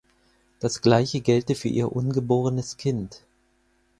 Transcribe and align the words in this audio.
Das 0.59 0.81
Gleiche 0.81 1.21
gelte 1.21 1.53
für 1.53 1.67
ihr 1.67 1.91
ungeborenes 1.95 2.77
Kind. 2.77 3.21